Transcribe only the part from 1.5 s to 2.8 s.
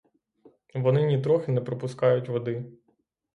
не пропускають води.